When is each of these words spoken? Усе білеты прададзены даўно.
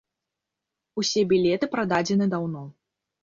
Усе 1.01 1.21
білеты 1.33 1.69
прададзены 1.75 2.25
даўно. 2.35 2.65